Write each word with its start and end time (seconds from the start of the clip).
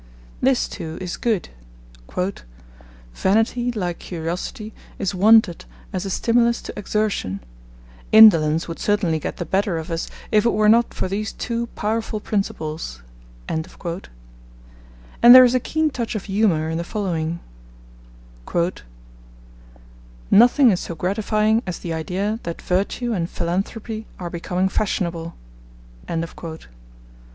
This, 0.41 0.67
too, 0.67 0.97
is 0.99 1.15
good: 1.15 1.49
'Vanity, 3.13 3.71
like 3.71 3.99
curiosity, 3.99 4.73
is 4.97 5.13
wanted 5.13 5.65
as 5.93 6.05
a 6.05 6.09
stimulus 6.09 6.59
to 6.63 6.73
exertion; 6.75 7.39
indolence 8.11 8.67
would 8.67 8.79
certainly 8.79 9.19
get 9.19 9.37
the 9.37 9.45
better 9.45 9.77
of 9.77 9.91
us 9.91 10.09
if 10.31 10.43
it 10.43 10.53
were 10.53 10.67
not 10.67 10.95
for 10.95 11.07
these 11.07 11.31
two 11.31 11.67
powerful 11.75 12.19
principles'; 12.19 13.03
and 13.47 13.63
there 15.35 15.43
is 15.45 15.53
a 15.53 15.59
keen 15.59 15.91
touch 15.91 16.15
of 16.15 16.23
humour 16.25 16.67
in 16.71 16.79
the 16.79 16.83
following: 16.83 17.39
'Nothing 20.31 20.71
is 20.71 20.79
so 20.79 20.95
gratifying 20.95 21.61
as 21.67 21.77
the 21.77 21.93
idea 21.93 22.39
that 22.41 22.59
virtue 22.63 23.13
and 23.13 23.29
philanthropy 23.29 24.07
are 24.17 24.31
becoming 24.31 24.67
fashionable.' 24.67 25.35